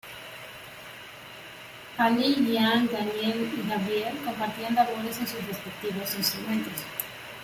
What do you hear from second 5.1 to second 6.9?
en sus respectivos instrumentos.